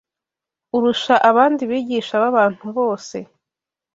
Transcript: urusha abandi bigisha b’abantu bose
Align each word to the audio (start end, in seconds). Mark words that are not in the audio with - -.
urusha 0.75 1.15
abandi 1.29 1.61
bigisha 1.71 2.13
b’abantu 2.23 2.65
bose 2.77 3.17